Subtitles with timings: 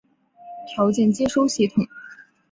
[0.73, 1.85] 条件接收系统。